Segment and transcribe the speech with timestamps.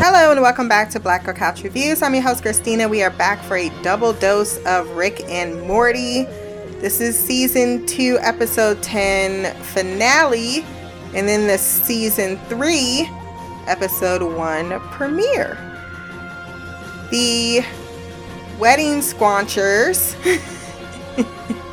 [0.00, 2.00] Hello and welcome back to Black Girl Couch Reviews.
[2.00, 2.88] I'm your host Christina.
[2.88, 6.22] We are back for a double dose of Rick and Morty.
[6.80, 10.64] This is season 2, episode 10 finale,
[11.14, 13.06] and then the season 3,
[13.66, 15.58] episode 1 premiere.
[17.10, 17.62] The
[18.58, 20.16] wedding squanchers.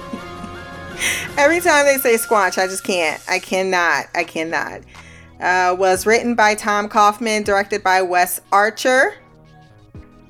[1.37, 3.21] Every time they say squanch, I just can't.
[3.27, 4.05] I cannot.
[4.15, 4.81] I cannot.
[5.39, 9.15] Uh, was written by Tom Kauffman, directed by Wes Archer.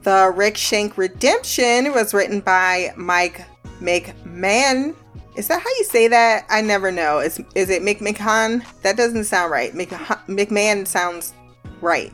[0.01, 3.45] The Rick Shank Redemption was written by Mike
[3.79, 4.95] McMahon.
[5.35, 6.45] Is that how you say that?
[6.49, 7.19] I never know.
[7.19, 8.63] Is is it McMahon?
[8.81, 9.73] That doesn't sound right.
[9.73, 11.33] McMahon sounds
[11.81, 12.13] right.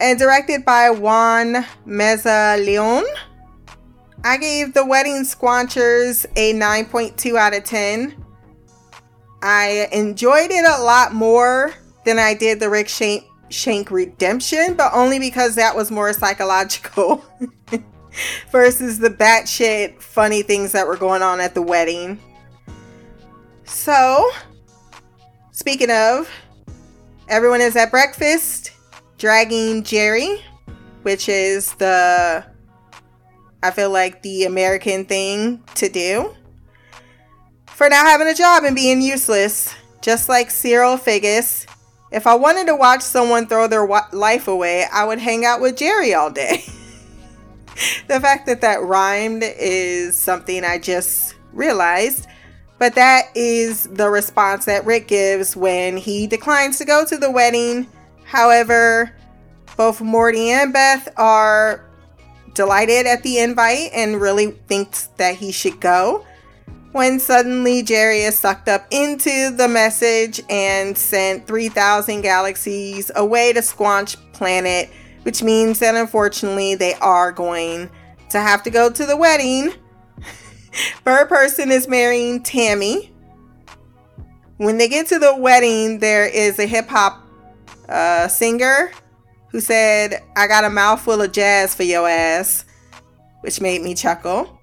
[0.00, 3.04] And directed by Juan Meza Leon.
[4.24, 8.24] I gave The Wedding Squanchers a 9.2 out of 10.
[9.42, 14.92] I enjoyed it a lot more than I did the Rick Shank, Shank Redemption, but
[14.94, 17.24] only because that was more psychological
[18.50, 22.18] versus the batshit funny things that were going on at the wedding.
[23.64, 24.30] So,
[25.52, 26.30] speaking of,
[27.28, 28.72] everyone is at breakfast
[29.18, 30.44] dragging Jerry,
[31.02, 32.44] which is the,
[33.62, 36.34] I feel like the American thing to do,
[37.66, 41.66] for now having a job and being useless, just like Cyril Figgis
[42.12, 45.76] if I wanted to watch someone throw their life away, I would hang out with
[45.76, 46.64] Jerry all day.
[48.08, 52.26] the fact that that rhymed is something I just realized.
[52.78, 57.30] But that is the response that Rick gives when he declines to go to the
[57.30, 57.88] wedding.
[58.24, 59.14] However,
[59.76, 61.85] both Morty and Beth are
[62.56, 66.26] delighted at the invite and really thinks that he should go
[66.96, 73.60] when suddenly Jerry is sucked up into the message and sent 3,000 galaxies away to
[73.60, 74.88] Squanch Planet,
[75.22, 77.90] which means that unfortunately they are going
[78.30, 79.74] to have to go to the wedding.
[81.04, 83.12] Bird Person is marrying Tammy.
[84.56, 87.20] When they get to the wedding, there is a hip hop
[87.90, 88.90] uh, singer
[89.48, 92.64] who said, I got a mouthful of jazz for your ass,
[93.40, 94.60] which made me chuckle.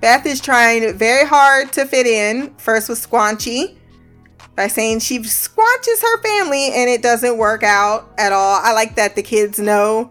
[0.00, 3.76] Beth is trying very hard to fit in, first with Squanchy,
[4.54, 8.60] by saying she squanches her family and it doesn't work out at all.
[8.62, 10.10] I like that the kids know,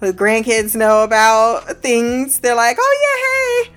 [0.00, 2.40] the grandkids know about things.
[2.40, 3.76] They're like, oh yeah, hey.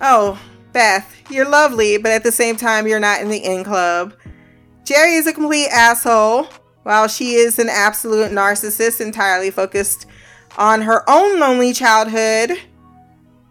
[0.00, 0.42] Oh,
[0.72, 4.14] Beth, you're lovely, but at the same time, you're not in the in club.
[4.84, 6.48] Jerry is a complete asshole,
[6.84, 10.06] while she is an absolute narcissist, entirely focused
[10.56, 12.52] on her own lonely childhood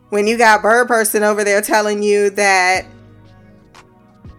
[0.10, 2.86] when you got Bird Person over there telling you that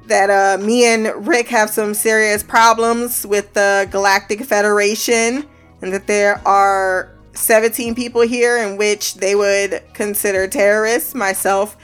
[0.06, 5.48] that uh, me and Rick have some serious problems with the Galactic Federation
[5.80, 11.76] and that there are 17 people here in which they would consider terrorists, myself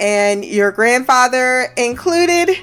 [0.00, 2.56] and your grandfather included,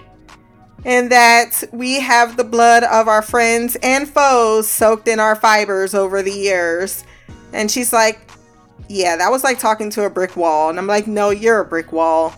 [0.86, 5.94] and that we have the blood of our friends and foes soaked in our fibers
[5.94, 7.04] over the years.
[7.54, 8.20] And she's like,
[8.88, 10.70] yeah, that was like talking to a brick wall.
[10.70, 12.34] And I'm like, no, you're a brick wall.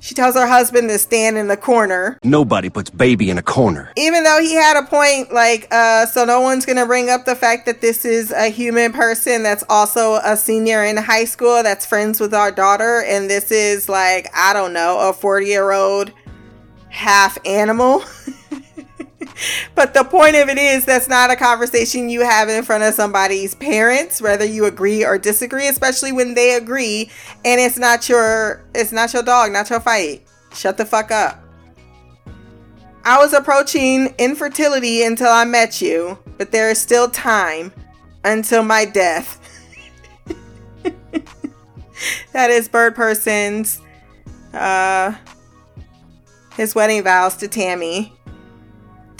[0.00, 2.18] She tells her husband to stand in the corner.
[2.24, 3.92] Nobody puts baby in a corner.
[3.96, 7.36] Even though he had a point, like, uh, so no one's gonna bring up the
[7.36, 11.86] fact that this is a human person that's also a senior in high school that's
[11.86, 16.10] friends with our daughter, and this is like, I don't know, a 40 year old
[16.92, 18.04] half animal.
[19.74, 22.92] but the point of it is that's not a conversation you have in front of
[22.92, 27.10] somebody's parents whether you agree or disagree especially when they agree
[27.44, 30.22] and it's not your it's not your dog not your fight.
[30.54, 31.42] Shut the fuck up.
[33.04, 37.72] I was approaching infertility until i met you but there is still time
[38.24, 39.38] until my death.
[42.32, 43.80] That is bird person's
[44.52, 45.14] uh
[46.56, 48.12] his wedding vows to tammy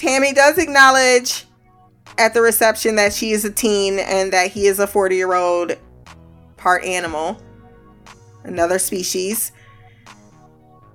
[0.02, 1.46] Tammy does acknowledge
[2.18, 5.32] at the reception that she is a teen and that he is a 40 year
[5.32, 5.76] old
[6.56, 7.40] part animal,
[8.42, 9.52] another species.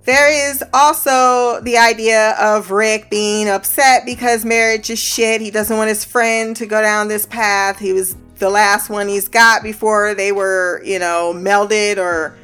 [0.04, 5.40] There is also the idea of Rick being upset because marriage is shit.
[5.40, 7.80] He doesn't want his friend to go down this path.
[7.80, 12.38] He was the last one he's got before they were, you know, melded or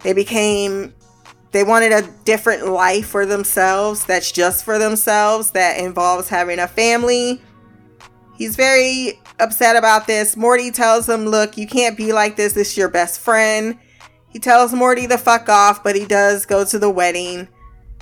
[0.00, 0.92] they became
[1.52, 6.68] they wanted a different life for themselves that's just for themselves, that involves having a
[6.68, 7.40] family.
[8.36, 10.36] He's very upset about this.
[10.36, 12.52] Morty tells him, Look, you can't be like this.
[12.52, 13.78] This is your best friend.
[14.28, 17.48] He tells Morty to fuck off, but he does go to the wedding.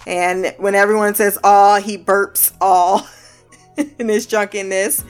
[0.07, 3.07] And when everyone says all, he burps all.
[3.99, 5.05] in his drunkenness.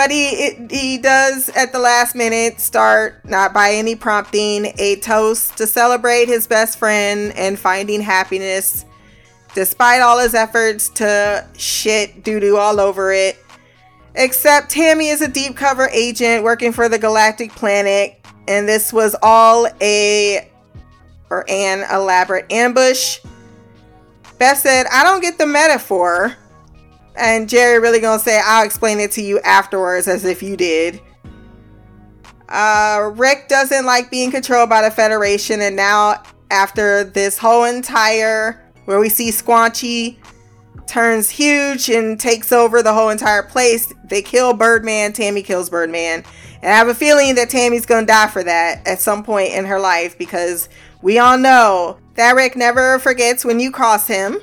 [0.00, 4.96] But he it, he does at the last minute start, not by any prompting, a
[4.96, 8.86] toast to celebrate his best friend and finding happiness,
[9.54, 13.44] despite all his efforts to shit doo doo all over it.
[14.14, 18.18] Except Tammy is a deep cover agent working for the Galactic Planet,
[18.48, 20.50] and this was all a
[21.28, 23.18] or an elaborate ambush.
[24.38, 26.38] Beth said, I don't get the metaphor.
[27.20, 31.00] And Jerry really gonna say, I'll explain it to you afterwards as if you did.
[32.48, 38.64] Uh, Rick doesn't like being controlled by the Federation, and now after this whole entire
[38.86, 40.16] where we see Squanchy
[40.86, 46.24] turns huge and takes over the whole entire place, they kill Birdman, Tammy kills Birdman.
[46.62, 49.66] And I have a feeling that Tammy's gonna die for that at some point in
[49.66, 50.70] her life because
[51.02, 54.40] we all know that Rick never forgets when you cross him.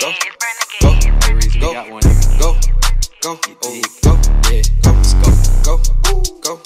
[0.00, 1.60] Renegade, renegade.
[1.60, 1.84] Go, go,
[2.38, 2.54] go,
[3.20, 4.14] go, go, oh, go,
[4.50, 4.92] yeah, go,
[5.64, 6.62] go, go, go,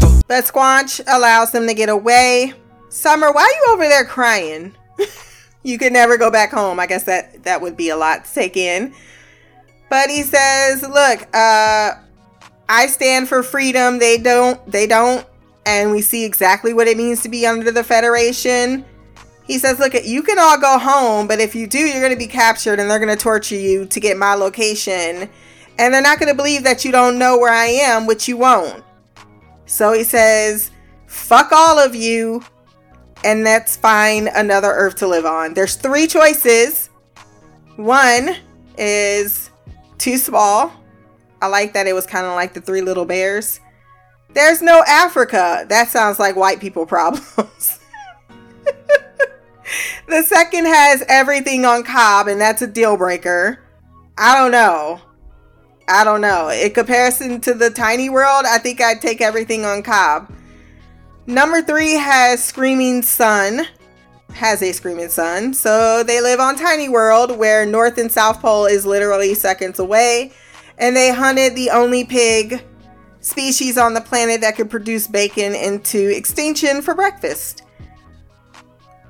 [0.00, 0.20] go.
[0.26, 2.54] But Squanch allows them to get away.
[2.88, 4.74] Summer, why are you over there crying?
[5.62, 6.80] you could never go back home.
[6.80, 8.94] I guess that that would be a lot to take in.
[9.90, 11.92] But he says, "Look, uh,
[12.66, 13.98] I stand for freedom.
[13.98, 14.64] They don't.
[14.70, 15.26] They don't."
[15.66, 18.86] And we see exactly what it means to be under the Federation.
[19.52, 22.18] He says, "Look, you can all go home, but if you do, you're going to
[22.18, 25.28] be captured, and they're going to torture you to get my location,
[25.78, 28.38] and they're not going to believe that you don't know where I am, which you
[28.38, 28.82] won't."
[29.66, 30.70] So he says,
[31.06, 32.42] "Fuck all of you."
[33.24, 35.54] and let's find another Earth to live on.
[35.54, 36.90] There's three choices.
[37.76, 38.36] One
[38.76, 39.50] is
[39.98, 40.72] too small.
[41.40, 43.60] I like that it was kind of like the three little bears.
[44.30, 45.66] There's no Africa.
[45.68, 47.78] That sounds like white people problems.
[50.08, 53.60] The second has everything on Cobb, and that's a deal breaker.
[54.18, 55.00] I don't know.
[55.88, 56.48] I don't know.
[56.48, 60.32] In comparison to the tiny world, I think I'd take everything on Cobb.
[61.26, 63.66] Number three has Screaming Sun,
[64.32, 65.54] has a Screaming Sun.
[65.54, 70.32] So they live on Tiny World, where North and South Pole is literally seconds away.
[70.78, 72.64] And they hunted the only pig
[73.20, 77.62] species on the planet that could produce bacon into extinction for breakfast.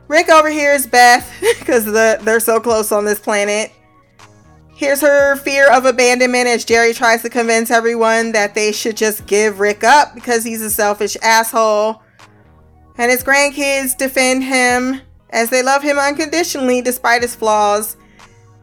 [0.09, 3.73] Rick over here is Beth because the, they're so close on this planet.
[4.75, 9.27] Here's her fear of abandonment as Jerry tries to convince everyone that they should just
[9.27, 12.03] give Rick up because he's a selfish asshole.
[12.99, 15.01] And his grandkids defend him
[15.31, 17.97] as they love him unconditionally despite his flaws.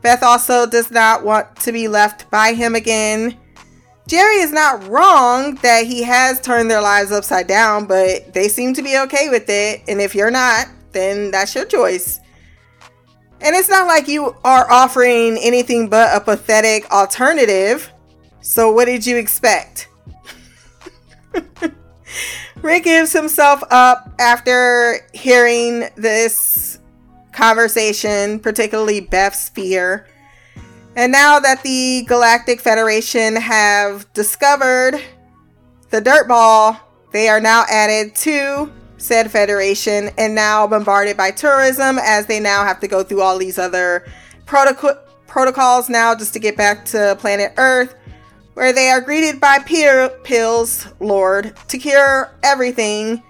[0.02, 3.38] Beth also does not want to be left by him again.
[4.08, 8.74] Jerry is not wrong that he has turned their lives upside down, but they seem
[8.74, 9.84] to be okay with it.
[9.88, 12.20] And if you're not, then that's your choice.
[13.42, 17.92] And it's not like you are offering anything but a pathetic alternative.
[18.42, 19.88] So, what did you expect?
[22.62, 26.80] Rick gives himself up after hearing this
[27.32, 30.08] conversation, particularly Beth's fear.
[30.96, 35.02] And now that the Galactic Federation have discovered
[35.92, 36.78] the dirt ball,
[37.14, 42.64] they are now added to said federation and now bombarded by tourism as they now
[42.64, 44.06] have to go through all these other
[44.46, 47.96] protoco- protocols now just to get back to planet Earth
[48.60, 53.24] where they are greeted by peer pills lord to cure everything.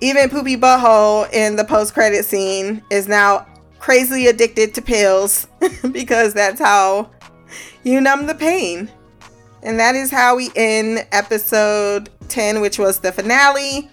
[0.00, 3.46] Even Poopy Butthole in the post credit scene is now
[3.78, 5.46] crazily addicted to pills
[5.92, 7.10] because that's how
[7.82, 8.90] you numb the pain.
[9.62, 13.90] And that is how we end episode 10, which was the finale.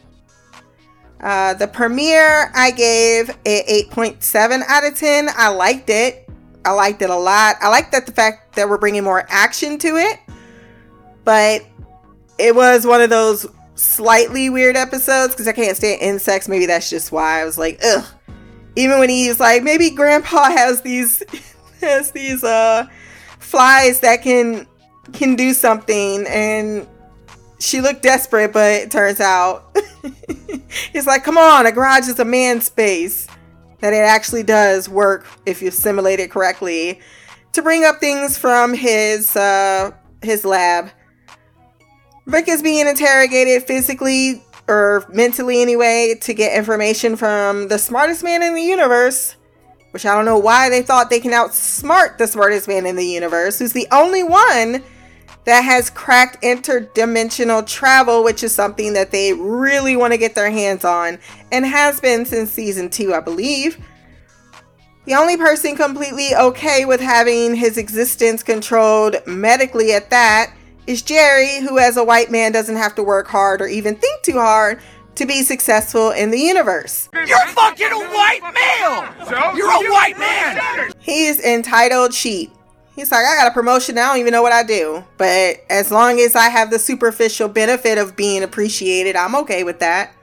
[1.22, 5.30] Uh, the premiere, I gave a 8.7 out of 10.
[5.36, 6.28] I liked it.
[6.66, 7.58] I liked it a lot.
[7.62, 10.20] I like that the fact that we're bringing more action to it,
[11.24, 11.66] but
[12.38, 16.48] it was one of those slightly weird episodes because I can't stand insects.
[16.48, 18.06] Maybe that's just why I was like, ugh.
[18.76, 21.24] Even when he's like, maybe Grandpa has these
[21.82, 22.88] has these uh
[23.40, 24.68] flies that can
[25.14, 26.88] can do something, and
[27.62, 29.72] she looked desperate, but it turns out
[30.94, 33.28] it's like, come on, a garage is a man space
[33.80, 37.00] that it actually does work if you simulate it correctly
[37.54, 39.92] to bring up things from his uh,
[40.22, 40.90] his lab.
[42.26, 48.42] Rick is being interrogated physically or mentally anyway to get information from the smartest man
[48.42, 49.36] in the universe,
[49.92, 53.06] which I don't know why they thought they can outsmart the smartest man in the
[53.06, 54.84] universe, who's the only one
[55.46, 60.52] that has cracked interdimensional travel, which is something that they really want to get their
[60.52, 61.20] hands on
[61.52, 63.80] and has been since season two, I believe.
[65.06, 70.54] The only person completely okay with having his existence controlled medically at that
[70.86, 74.22] is Jerry, who, as a white man, doesn't have to work hard or even think
[74.22, 74.80] too hard
[75.16, 77.10] to be successful in the universe.
[77.14, 79.26] You're fucking a white male!
[79.26, 79.56] So?
[79.58, 80.92] You're a white man!
[81.00, 82.52] He is entitled sheep.
[82.96, 83.98] He's like, I got a promotion.
[83.98, 85.04] I don't even know what I do.
[85.18, 89.80] But as long as I have the superficial benefit of being appreciated, I'm okay with
[89.80, 90.14] that.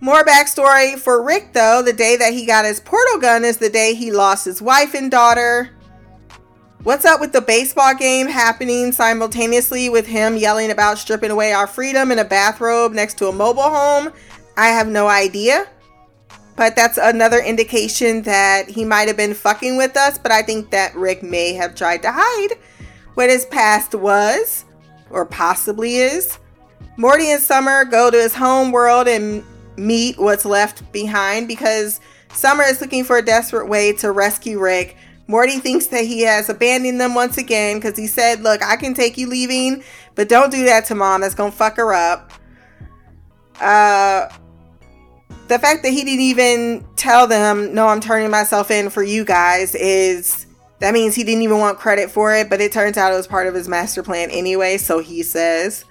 [0.00, 1.82] More backstory for Rick, though.
[1.82, 4.94] The day that he got his portal gun is the day he lost his wife
[4.94, 5.70] and daughter.
[6.82, 11.66] What's up with the baseball game happening simultaneously with him yelling about stripping away our
[11.66, 14.12] freedom in a bathrobe next to a mobile home?
[14.56, 15.68] I have no idea.
[16.60, 20.68] But that's another indication that he might have been fucking with us, but I think
[20.72, 22.58] that Rick may have tried to hide
[23.14, 24.66] what his past was,
[25.08, 26.38] or possibly is.
[26.98, 29.42] Morty and Summer go to his home world and
[29.78, 31.98] meet what's left behind because
[32.34, 34.98] Summer is looking for a desperate way to rescue Rick
[35.28, 38.92] Morty thinks that he has abandoned them once again because he said, Look, I can
[38.92, 39.82] take you leaving,
[40.14, 41.22] but don't do that to mom.
[41.22, 42.32] That's going to fuck her up.
[43.58, 44.28] Uh,
[45.50, 49.24] the fact that he didn't even tell them, No, I'm turning myself in for you
[49.24, 50.46] guys, is
[50.78, 53.26] that means he didn't even want credit for it, but it turns out it was
[53.26, 55.84] part of his master plan anyway, so he says.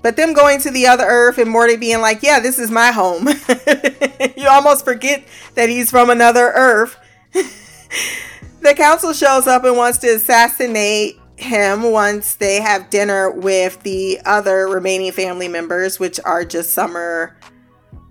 [0.00, 2.92] But them going to the other Earth and Morty being like, Yeah, this is my
[2.92, 3.28] home.
[4.36, 6.96] you almost forget that he's from another Earth.
[7.32, 14.20] the council shows up and wants to assassinate him once they have dinner with the
[14.24, 17.36] other remaining family members, which are just Summer,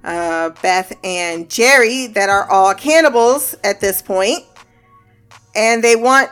[0.04, 4.44] uh, Beth, and Jerry, that are all cannibals at this point.
[5.56, 6.32] And they want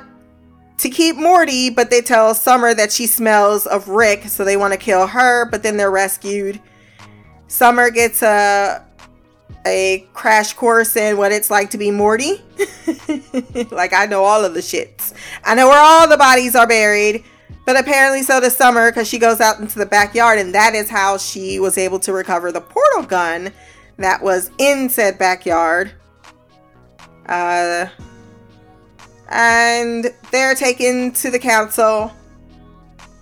[0.77, 4.73] to keep Morty, but they tell Summer that she smells of Rick, so they want
[4.73, 6.59] to kill her, but then they're rescued.
[7.47, 8.85] Summer gets a
[9.65, 12.41] a crash course in what it's like to be Morty.
[13.71, 15.13] like I know all of the shits.
[15.43, 17.25] I know where all the bodies are buried.
[17.69, 20.89] But apparently so does Summer because she goes out into the backyard and that is
[20.89, 23.53] how she was able to recover the portal gun
[23.97, 25.91] that was in said backyard.
[27.27, 27.85] Uh
[29.27, 32.11] and they're taken to the council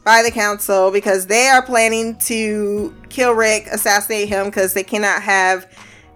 [0.06, 5.22] by the council because they are planning to kill Rick, assassinate him because they cannot
[5.24, 5.70] have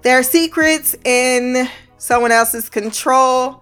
[0.04, 3.62] their secrets in someone else's control,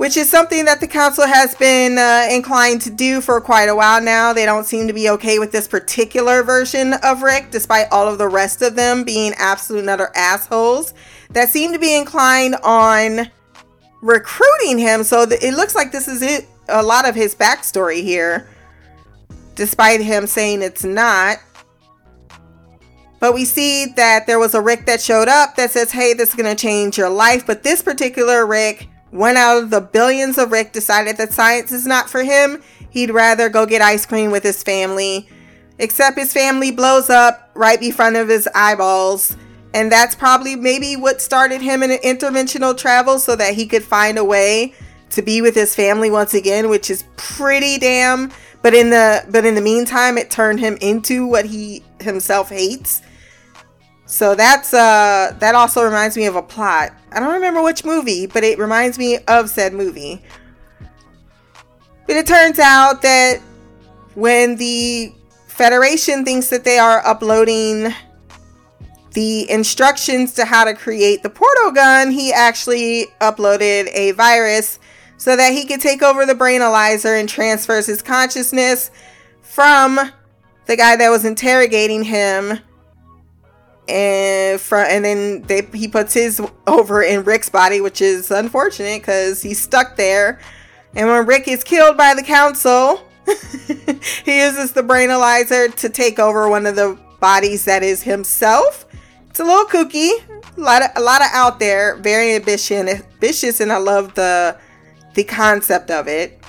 [0.00, 3.74] which is something that the council has been uh, inclined to do for quite a
[3.74, 4.32] while now.
[4.32, 8.16] They don't seem to be okay with this particular version of Rick, despite all of
[8.16, 10.94] the rest of them being absolute utter assholes
[11.32, 13.30] that seem to be inclined on
[14.00, 15.04] recruiting him.
[15.04, 16.46] So th- it looks like this is it.
[16.70, 18.48] A lot of his backstory here,
[19.54, 21.40] despite him saying it's not.
[23.18, 26.30] But we see that there was a Rick that showed up that says, hey, this
[26.30, 27.46] is going to change your life.
[27.46, 31.86] But this particular Rick, one out of the billions of Rick, decided that science is
[31.86, 32.62] not for him.
[32.90, 35.28] He'd rather go get ice cream with his family.
[35.78, 39.36] Except his family blows up right in front of his eyeballs.
[39.72, 44.18] And that's probably maybe what started him in interdimensional travel so that he could find
[44.18, 44.74] a way
[45.10, 48.30] to be with his family once again, which is pretty damn.
[48.62, 53.00] But in the but in the meantime, it turned him into what he himself hates.
[54.10, 56.92] So that's uh that also reminds me of a plot.
[57.12, 60.20] I don't remember which movie, but it reminds me of said movie.
[62.08, 63.38] But it turns out that
[64.14, 65.14] when the
[65.46, 67.94] Federation thinks that they are uploading
[69.12, 74.80] the instructions to how to create the portal gun, he actually uploaded a virus
[75.18, 78.90] so that he could take over the brainalyzer and transfers his consciousness
[79.40, 80.00] from
[80.66, 82.58] the guy that was interrogating him
[83.88, 89.02] and from and then they he puts his over in Rick's body, which is unfortunate
[89.02, 90.40] because he's stuck there.
[90.94, 96.48] And when Rick is killed by the council, he uses the brainalyzer to take over
[96.48, 98.86] one of the bodies that is himself.
[99.28, 100.10] It's a little kooky,
[100.56, 104.56] a lot of a lot of out there, very ambitious, ambitious, and I love the
[105.14, 106.39] the concept of it.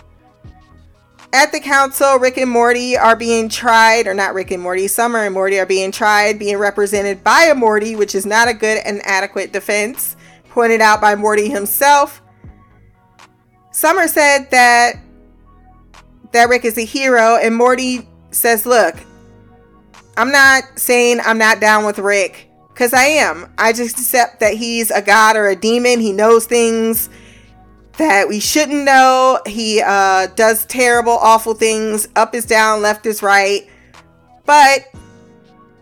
[1.34, 5.20] At the council, Rick and Morty are being tried, or not Rick and Morty, Summer
[5.20, 8.80] and Morty are being tried, being represented by a Morty, which is not a good
[8.86, 10.18] and adequate defense,
[10.50, 12.22] pointed out by Morty himself.
[13.72, 14.96] Summer said that
[16.34, 18.96] that Rick is a hero, and Morty says, Look,
[20.18, 23.54] I'm not saying I'm not down with Rick, because I am.
[23.58, 26.02] I just accept that he's a god or a demon.
[26.02, 27.10] He knows things
[27.98, 29.40] that we shouldn't know.
[29.46, 32.08] He uh, does terrible, awful things.
[32.16, 33.70] Up is down, left is right.
[34.46, 34.88] But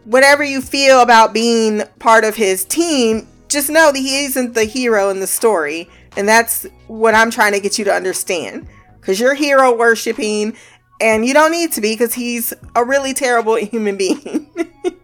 [0.06, 4.66] whatever you feel about being part of his team, just know that he isn't the
[4.66, 5.90] hero in the story.
[6.18, 8.68] And that's what I'm trying to get you to understand.
[9.00, 10.56] Because you're hero worshiping,
[11.02, 14.48] and you don't need to be because he's a really terrible human being.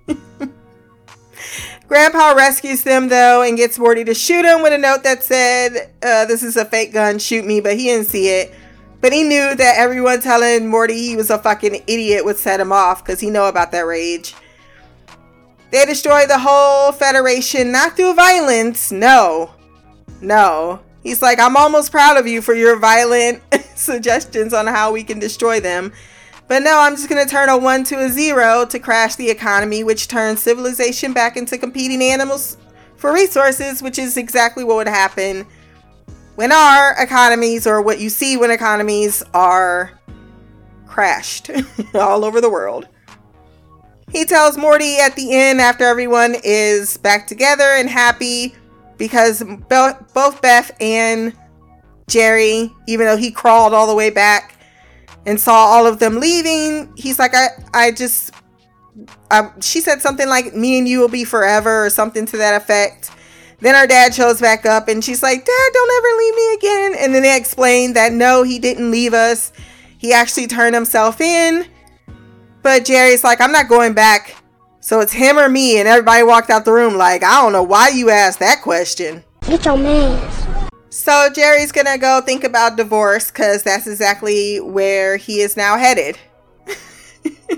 [1.88, 5.92] Grandpa rescues them though and gets Morty to shoot him with a note that said,
[6.02, 8.54] uh, This is a fake gun, shoot me, but he didn't see it.
[9.02, 12.72] But he knew that everyone telling Morty he was a fucking idiot would set him
[12.72, 14.34] off because he know about that rage.
[15.72, 19.54] They destroy the whole Federation, not through violence, no.
[20.22, 20.80] No.
[21.04, 23.44] He's like, I'm almost proud of you for your violent
[23.76, 25.94] suggestions on how we can destroy them.
[26.48, 29.30] But no, I'm just going to turn a 1 to a 0 to crash the
[29.30, 32.58] economy, which turns civilization back into competing animals
[32.98, 35.46] for resources, which is exactly what would happen
[36.36, 40.00] when our economies, or what you see when economies are
[40.86, 41.50] crashed
[41.96, 42.88] all over the world.
[44.12, 48.54] He tells Morty at the end, after everyone is back together and happy,
[48.98, 51.34] because both Beth and
[52.08, 54.55] Jerry, even though he crawled all the way back,
[55.26, 58.32] and saw all of them leaving, he's like, I, I just,
[59.32, 62.62] I, she said something like, me and you will be forever or something to that
[62.62, 63.12] effect.
[63.60, 66.96] Then her dad shows back up and she's like, Dad, don't ever leave me again.
[67.00, 69.52] And then they explain that no, he didn't leave us.
[69.98, 71.66] He actually turned himself in.
[72.62, 74.36] But Jerry's like, I'm not going back.
[74.82, 75.80] So it's him or me.
[75.80, 79.24] And everybody walked out the room like, I don't know why you asked that question.
[79.42, 80.45] Get your man.
[80.96, 86.18] So Jerry's gonna go think about divorce because that's exactly where he is now headed.
[86.66, 87.52] that's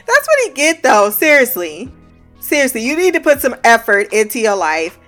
[0.00, 1.10] what he get though.
[1.10, 1.92] Seriously,
[2.40, 4.98] seriously, you need to put some effort into your life.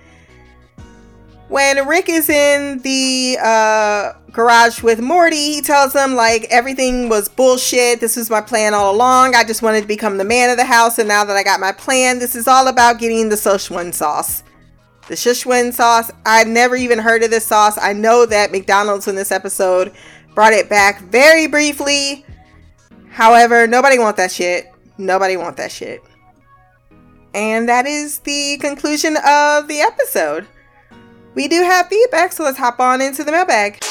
[1.47, 7.27] When Rick is in the uh, garage with Morty, he tells him like everything was
[7.27, 7.99] bullshit.
[7.99, 9.33] This was my plan all along.
[9.33, 11.59] I just wanted to become the man of the house, and now that I got
[11.59, 14.43] my plan, this is all about getting the Szechuan sauce.
[15.07, 17.77] The Szechuan sauce, I'd never even heard of this sauce.
[17.79, 19.93] I know that McDonald's in this episode
[20.33, 22.25] brought it back very briefly.
[23.09, 24.71] However, nobody want that shit.
[24.97, 26.01] Nobody want that shit.
[27.33, 30.47] And that is the conclusion of the episode.
[31.35, 33.83] We do have feedback, so let's hop on into the mailbag.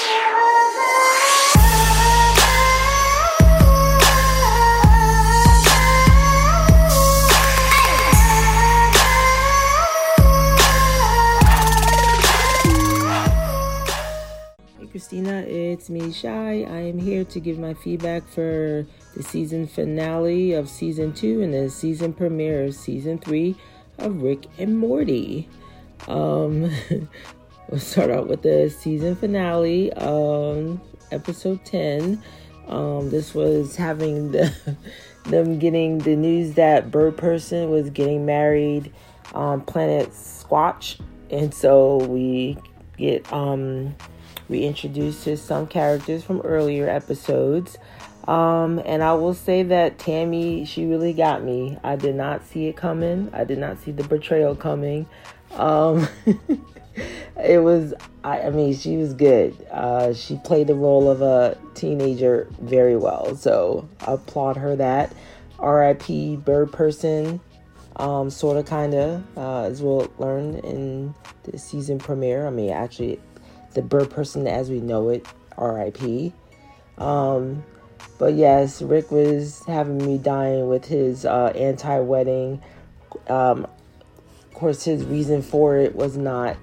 [14.94, 15.40] Christina.
[15.40, 16.62] It's me, Shy.
[16.62, 21.52] I am here to give my feedback for the season finale of season two and
[21.52, 23.56] the season premiere of season three
[23.98, 25.48] of Rick and Morty.
[26.06, 26.70] Um,
[27.68, 29.92] we'll start out with the season finale,
[31.10, 32.22] episode 10.
[32.68, 34.54] Um, this was having the
[35.24, 38.92] them getting the news that Bird Person was getting married
[39.34, 42.56] on planet Squatch, and so we
[42.96, 43.96] get um
[44.48, 47.78] to some characters from earlier episodes.
[48.26, 51.78] Um, and I will say that Tammy, she really got me.
[51.84, 53.30] I did not see it coming.
[53.32, 55.06] I did not see the betrayal coming.
[55.52, 56.08] Um,
[57.42, 59.54] it was, I, I, mean, she was good.
[59.70, 63.36] Uh, she played the role of a teenager very well.
[63.36, 65.12] So I applaud her that.
[65.62, 67.40] RIP Bird Person,
[67.96, 72.46] um, sort of, kind of, uh, as we'll learn in the season premiere.
[72.46, 73.20] I mean, actually,
[73.74, 75.26] the bird person as we know it,
[75.58, 76.32] RIP.
[76.98, 77.64] Um,
[78.18, 82.62] but yes, Rick was having me dying with his uh, anti wedding.
[83.28, 86.56] Um, of course, his reason for it was not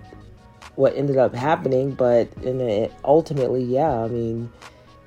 [0.76, 4.52] what ended up happening, but in it, ultimately, yeah, I mean,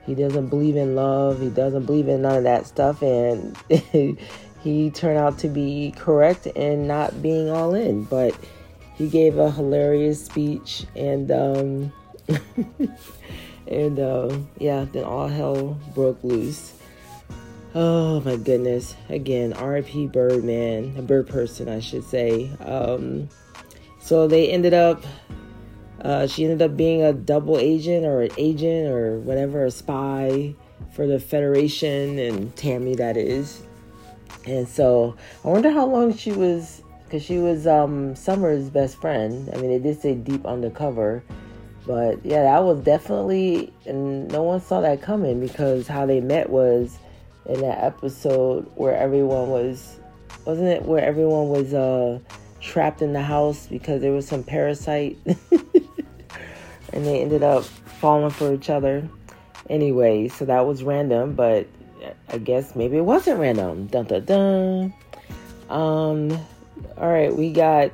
[0.07, 3.57] he doesn't believe in love, he doesn't believe in none of that stuff, and
[4.63, 8.05] he turned out to be correct in not being all in.
[8.05, 8.37] But
[8.95, 11.93] he gave a hilarious speech and um,
[13.69, 16.73] and uh, yeah then all hell broke loose.
[17.75, 18.95] Oh my goodness.
[19.09, 22.51] Again rip birdman a bird person i should say.
[22.65, 23.29] Um,
[24.01, 25.05] so they ended up
[26.03, 30.55] uh, she ended up being a double agent or an agent or whatever a spy
[30.93, 33.63] for the federation and tammy that is.
[34.47, 36.84] And so i wonder how long she was
[37.15, 39.49] because she was um, Summer's best friend.
[39.55, 41.23] I mean, it did say deep undercover,
[41.87, 46.51] but yeah, that was definitely, and no one saw that coming because how they met
[46.51, 46.99] was
[47.47, 50.01] in that episode where everyone was,
[50.45, 52.19] wasn't it, where everyone was uh,
[52.61, 55.17] trapped in the house because there was some parasite.
[55.25, 59.09] and they ended up falling for each other
[59.71, 60.27] anyway.
[60.27, 61.69] So that was random, but
[62.29, 63.87] I guess maybe it wasn't random.
[63.87, 64.95] Dun dun dun.
[65.71, 66.47] Um,
[66.97, 67.93] all right, we got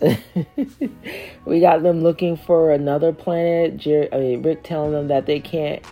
[1.44, 3.86] we got them looking for another planet.
[4.12, 5.82] I mean, Rick telling them that they can't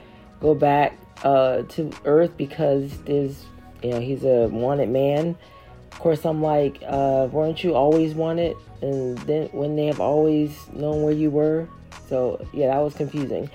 [0.40, 3.44] go back uh, to Earth because there's,
[3.82, 5.36] you know, he's a wanted man.
[5.92, 8.56] Of course, I'm like, uh, weren't you always wanted?
[8.82, 11.68] And then when they have always known where you were,
[12.08, 13.50] so yeah, that was confusing.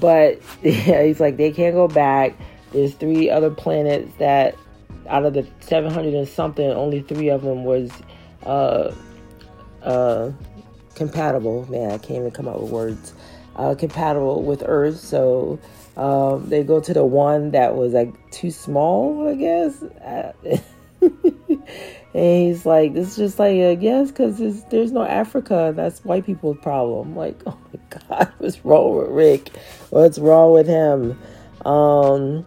[0.00, 2.36] But yeah, he's like, they can't go back.
[2.72, 4.56] There's three other planets that,
[5.08, 7.90] out of the 700 and something, only three of them was
[8.44, 8.92] uh,
[9.82, 10.32] uh,
[10.94, 11.70] compatible.
[11.70, 13.12] Man, I can't even come up with words.
[13.56, 14.98] Uh, compatible with Earth.
[14.98, 15.60] So
[15.96, 19.82] um, they go to the one that was like too small, I guess.
[21.00, 25.72] and he's like, "This is just like, uh, yes, because there's no Africa.
[25.74, 29.50] That's white people's problem." Like, oh my God, what's wrong with Rick?
[29.90, 31.18] What's wrong with him?
[31.64, 32.44] Um,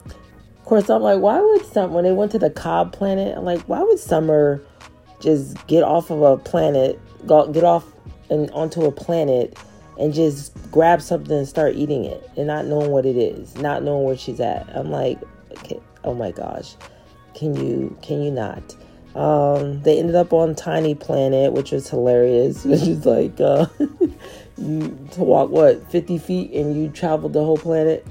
[0.57, 3.37] of course, I'm like, why would some when they went to the Cobb planet?
[3.37, 4.61] I'm like, why would Summer
[5.19, 7.85] just get off of a planet, go, get off
[8.29, 9.57] and onto a planet
[9.99, 13.83] and just grab something and start eating it and not knowing what it is, not
[13.83, 14.67] knowing where she's at.
[14.75, 15.19] I'm like,
[15.59, 16.75] okay, oh my gosh,
[17.33, 18.75] can you can you not?
[19.15, 22.63] Um, they ended up on Tiny Planet, which was hilarious.
[22.65, 23.65] Which is like uh,
[24.57, 28.05] you to walk what 50 feet and you traveled the whole planet.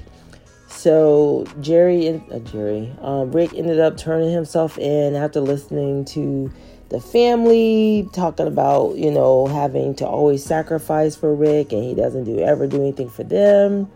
[0.67, 6.51] So Jerry and uh, Jerry, um, Rick ended up turning himself in after listening to
[6.89, 12.23] the family, talking about, you know, having to always sacrifice for Rick and he doesn't
[12.23, 13.91] do ever do anything for them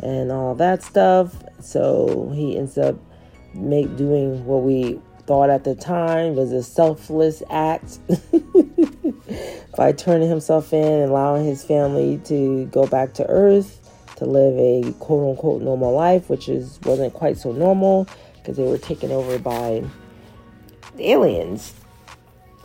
[0.00, 1.34] and all that stuff.
[1.60, 2.96] So he ends up
[3.54, 7.98] make doing what we thought at the time was a selfless act
[9.76, 13.80] by turning himself in and allowing his family to go back to earth
[14.16, 18.64] to live a quote unquote normal life, which is wasn't quite so normal because they
[18.64, 19.82] were taken over by
[20.98, 21.74] aliens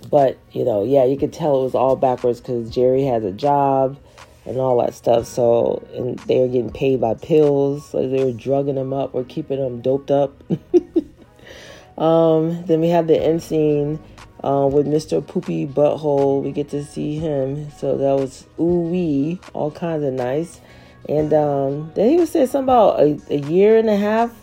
[0.10, 3.32] but, you know, yeah, you could tell it was all backwards because Jerry has a
[3.32, 3.98] job
[4.46, 5.26] and all that stuff.
[5.26, 7.90] So, and they were getting paid by pills.
[7.90, 10.42] So they were drugging them up or keeping them doped up.
[11.98, 14.00] um, then we have the end scene
[14.44, 15.26] uh, with Mr.
[15.26, 16.44] Poopy Butthole.
[16.44, 17.70] We get to see him.
[17.72, 20.62] So that was ooh wee, all kinds of nice.
[21.08, 24.34] And um, then he was saying something about a, a year and a half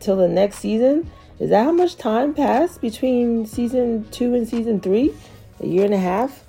[0.00, 1.10] till the next season.
[1.40, 5.12] Is that how much time passed between season two and season three?
[5.60, 6.44] A year and a half?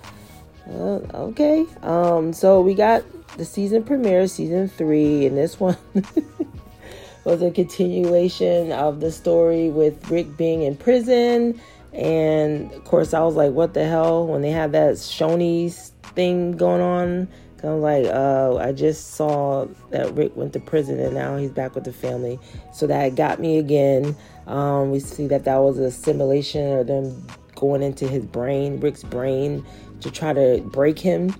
[0.69, 1.65] Uh, okay.
[1.81, 3.03] Um, so we got
[3.37, 5.77] the season premiere, season three, and this one
[7.23, 11.59] was a continuation of the story with Rick being in prison.
[11.91, 14.27] And of course, I was like, what the hell?
[14.27, 17.27] When they had that Shoney's thing going on,
[17.63, 21.51] I was like, uh, I just saw that Rick went to prison and now he's
[21.51, 22.39] back with the family.
[22.73, 24.15] So that got me again.
[24.45, 29.03] Um, we see that that was a simulation of them going into his brain, Rick's
[29.03, 29.65] brain,
[30.01, 31.33] to try to break him.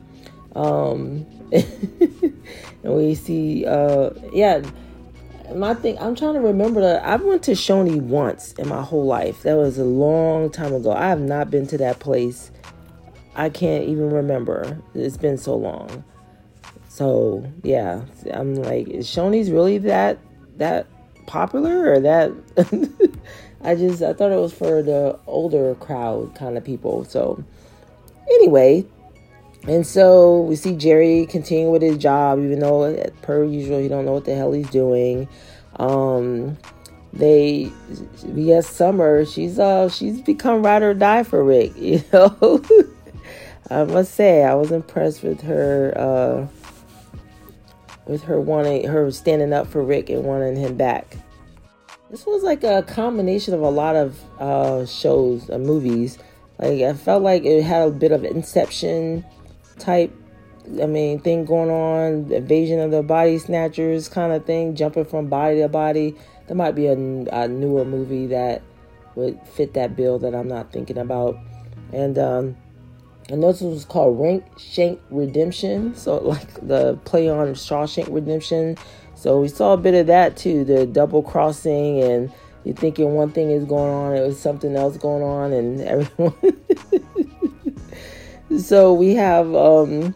[0.55, 2.33] Um, and
[2.83, 4.61] we see, uh, yeah,
[5.53, 9.05] my thing, I'm trying to remember that I went to Shoney once in my whole
[9.05, 9.43] life.
[9.43, 10.91] That was a long time ago.
[10.91, 12.51] I have not been to that place.
[13.35, 14.81] I can't even remember.
[14.93, 16.03] It's been so long.
[16.87, 20.17] So yeah, I'm like, is Shoney's really that
[20.57, 20.87] that
[21.25, 22.31] popular or that
[23.61, 27.03] I just I thought it was for the older crowd kind of people.
[27.03, 27.43] So
[28.31, 28.85] anyway,
[29.67, 34.05] and so we see Jerry continue with his job, even though per usual he don't
[34.05, 35.27] know what the hell he's doing.
[35.77, 36.57] Um,
[37.11, 37.71] they
[38.23, 39.25] got Summer.
[39.25, 41.73] She's uh she's become ride or die for Rick.
[41.77, 42.61] You know,
[43.69, 45.93] I must say I was impressed with her.
[45.95, 46.47] Uh,
[48.07, 51.17] with her wanting her standing up for Rick and wanting him back.
[52.09, 56.17] This was like a combination of a lot of uh, shows and movies.
[56.59, 59.25] Like I felt like it had a bit of Inception
[59.79, 60.13] type.
[60.81, 65.27] I mean, thing going on, invasion of the body snatchers kind of thing, jumping from
[65.27, 66.15] body to body.
[66.47, 68.63] There might be a, a newer movie that
[69.15, 71.37] would fit that bill that I'm not thinking about.
[71.93, 72.57] And um,
[73.29, 75.95] and this was called Rank Shank Redemption.
[75.95, 78.77] So like the play on Shawshank Redemption.
[79.15, 82.31] So we saw a bit of that too, the double crossing and
[82.63, 85.81] you're thinking one thing is going on, it was something else going on and
[86.19, 86.33] everyone
[88.59, 90.15] So we have um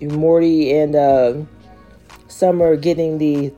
[0.00, 1.34] Morty and uh,
[2.28, 3.52] Summer getting the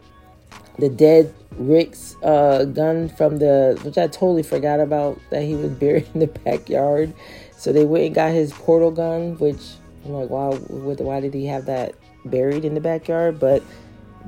[0.78, 5.72] the dead Rick's uh, gun from the which I totally forgot about that he was
[5.72, 7.12] buried in the backyard.
[7.60, 9.60] So they went and got his portal gun, which
[10.06, 10.48] I'm like, why?
[10.48, 11.94] Why did he have that
[12.24, 13.62] buried in the backyard, but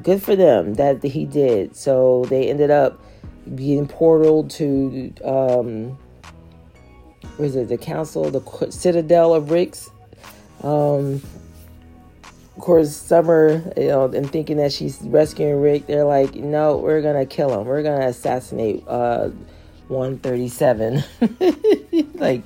[0.03, 1.75] good for them that he did.
[1.75, 3.03] So they ended up
[3.55, 5.99] being portaled to um,
[7.38, 9.90] was it the council, the citadel of Ricks.
[10.62, 11.23] Um,
[12.55, 17.01] of course, Summer, you know, and thinking that she's rescuing Rick, they're like, no, we're
[17.01, 17.66] gonna kill him.
[17.66, 19.31] We're gonna assassinate uh,
[19.88, 21.03] 137.
[22.14, 22.42] like,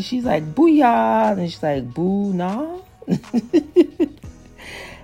[0.00, 2.78] she's like, booyah, and she's like, boo nah.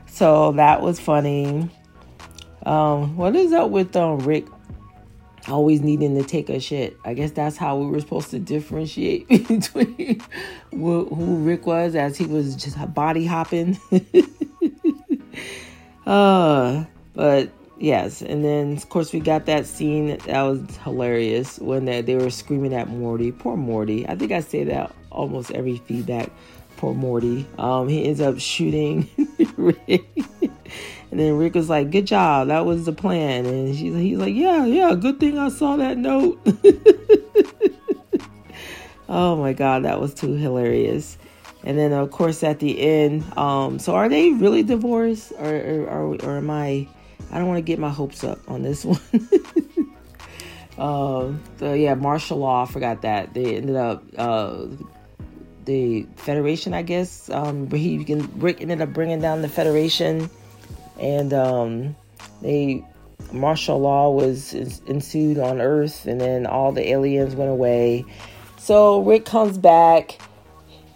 [0.07, 1.69] so that was funny.
[2.65, 4.47] Um, what is up with um, Rick
[5.49, 6.97] always needing to take a shit.
[7.05, 10.21] I guess that's how we were supposed to differentiate between
[10.71, 13.79] who Rick was as he was just body hopping.
[16.07, 21.85] uh, but yes, and then of course we got that scene that was hilarious when
[21.85, 23.33] they, they were screaming at Morty.
[23.33, 24.07] Poor Morty.
[24.09, 26.31] I think I say that almost every feedback.
[26.77, 27.47] Poor Morty.
[27.59, 29.09] Um, he ends up shooting
[29.57, 30.07] Rick.
[31.11, 34.35] And then Rick was like, "Good job, that was the plan." And she's he's like,
[34.35, 36.39] "Yeah, yeah, good thing I saw that note."
[39.09, 41.17] oh my god, that was too hilarious.
[41.65, 45.87] And then of course at the end, um, so are they really divorced, or or,
[45.87, 46.87] or, or am I?
[47.31, 49.01] I don't want to get my hopes up on this one.
[50.79, 52.65] um, so yeah, martial law.
[52.65, 54.03] I forgot that they ended up.
[54.17, 54.67] Uh,
[55.65, 57.29] the Federation, I guess.
[57.29, 57.99] Um, he
[58.37, 60.31] Rick ended up bringing down the Federation
[60.99, 61.97] and um,
[62.43, 62.85] they
[63.33, 68.05] martial law was ensued on Earth, and then all the aliens went away.
[68.59, 70.21] So Rick comes back.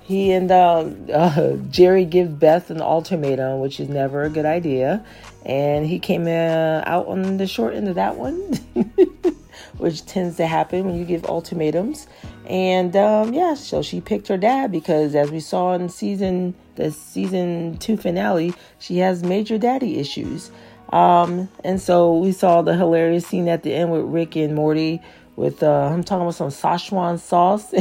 [0.02, 5.04] He and um, uh, Jerry give Beth an ultimatum, which is never a good idea,
[5.44, 8.38] and he came uh, out on the short end of that one,
[9.78, 12.06] which tends to happen when you give ultimatums.
[12.46, 16.90] And um, yeah, so she picked her dad because, as we saw in season the
[16.90, 20.50] season two finale, she has major daddy issues.
[20.90, 25.00] Um, and so we saw the hilarious scene at the end with Rick and Morty
[25.36, 27.72] with uh, I'm talking about some Szechuan sauce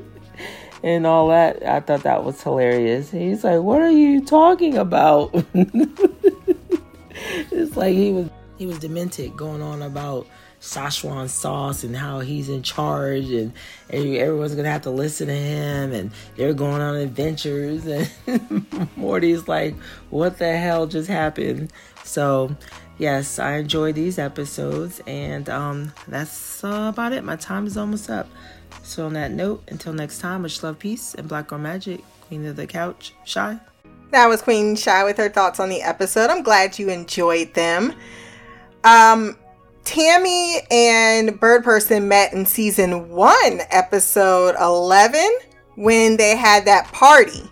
[0.82, 1.64] and all that.
[1.64, 3.10] I thought that was hilarious.
[3.10, 5.34] He's like, "What are you talking about?"
[7.50, 8.28] it's like he was
[8.58, 10.26] he was demented, going on about
[10.60, 13.52] Szechuan sauce and how he's in charge and,
[13.88, 19.48] and everyone's gonna have to listen to him and they're going on adventures and Morty's
[19.48, 19.74] like,
[20.10, 21.72] what the hell just happened?
[22.04, 22.54] So
[22.98, 27.24] yes, I enjoy these episodes and um, that's uh, about it.
[27.24, 28.28] My time is almost up.
[28.82, 32.04] So on that note, until next time, much love, peace, and black girl magic.
[32.22, 33.58] Queen of the couch, shy.
[34.10, 36.30] That was Queen Shy with her thoughts on the episode.
[36.30, 37.94] I'm glad you enjoyed them.
[38.82, 39.36] Um,
[39.84, 45.20] Tammy and Bird Person met in season one, episode 11,
[45.76, 47.48] when they had that party.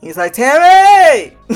[0.00, 1.36] He's like, Tammy!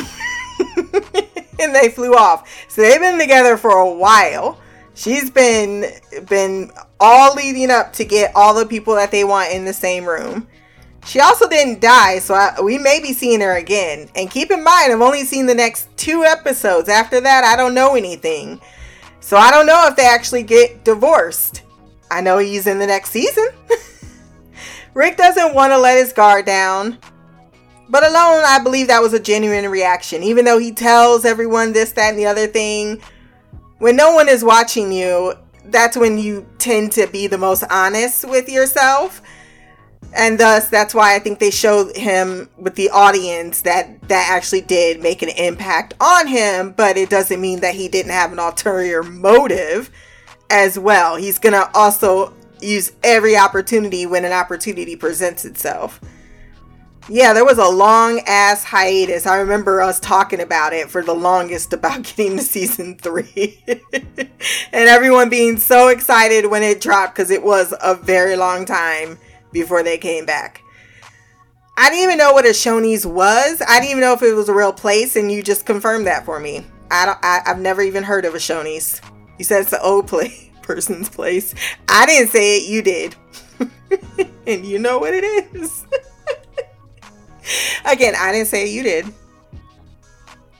[1.60, 2.48] and they flew off.
[2.68, 4.58] So they've been together for a while.
[4.94, 5.86] She's been
[6.28, 10.04] been all leading up to get all the people that they want in the same
[10.04, 10.48] room.
[11.08, 14.10] She also didn't die, so I, we may be seeing her again.
[14.14, 16.90] And keep in mind, I've only seen the next two episodes.
[16.90, 18.60] After that, I don't know anything.
[19.20, 21.62] So I don't know if they actually get divorced.
[22.10, 23.48] I know he's in the next season.
[24.94, 26.98] Rick doesn't want to let his guard down.
[27.88, 30.22] But alone, I believe that was a genuine reaction.
[30.22, 33.00] Even though he tells everyone this, that, and the other thing,
[33.78, 35.32] when no one is watching you,
[35.64, 39.22] that's when you tend to be the most honest with yourself
[40.14, 44.62] and thus that's why I think they showed him with the audience that that actually
[44.62, 48.38] did make an impact on him, but it doesn't mean that he didn't have an
[48.38, 49.90] ulterior motive
[50.50, 51.16] as well.
[51.16, 56.00] He's gonna also use every opportunity when an opportunity presents itself.
[57.10, 59.26] Yeah, there was a long ass hiatus.
[59.26, 63.62] I remember us talking about it for the longest about getting to season three.
[63.92, 64.28] and
[64.72, 69.18] everyone being so excited when it dropped because it was a very long time
[69.52, 70.62] before they came back.
[71.76, 73.62] I didn't even know what a Shoney's was.
[73.66, 76.24] I didn't even know if it was a real place, and you just confirmed that
[76.24, 76.66] for me.
[76.90, 77.18] I don't.
[77.22, 79.00] I, have never even heard of a Shoney's.
[79.38, 81.54] You said it's the old play person's place.
[81.86, 82.68] I didn't say it.
[82.68, 83.14] You did,
[84.46, 85.22] and you know what it
[85.54, 85.86] is.
[87.84, 88.70] Again, I didn't say it.
[88.70, 89.06] You did.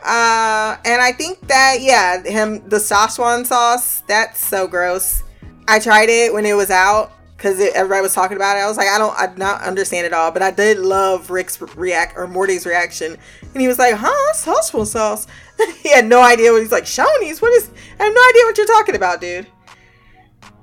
[0.01, 4.03] Uh, and I think that yeah, him the Szechuan sauce.
[4.03, 5.25] That's so gross.
[5.67, 8.61] I tried it when it was out because everybody was talking about it.
[8.61, 11.31] I was like, I don't, I do not understand it all, but I did love
[11.31, 15.29] Rick's react or Morty's reaction, and he was like, "Huh, sauceful sauce."
[15.83, 16.85] he had no idea what he's like.
[16.85, 17.71] Shoney's, what is?
[18.01, 19.47] I have no idea what you're talking about, dude.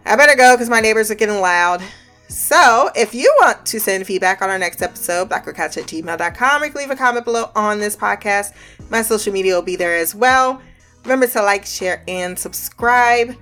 [0.05, 1.81] I better go because my neighbors are getting loud.
[2.27, 6.65] So, if you want to send feedback on our next episode, blackercouch at gmail.com, or
[6.65, 8.53] you can leave a comment below on this podcast.
[8.89, 10.61] My social media will be there as well.
[11.03, 13.35] Remember to like, share, and subscribe.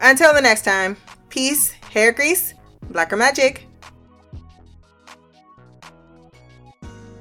[0.00, 0.96] Until the next time,
[1.30, 2.54] peace, hair grease,
[2.90, 3.67] blacker magic.